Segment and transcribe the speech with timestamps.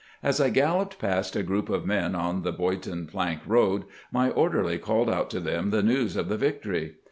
[0.23, 4.79] As I galloped past a group of men on the Boydton plank road, my orderly
[4.79, 6.95] called out to them the news of the victory.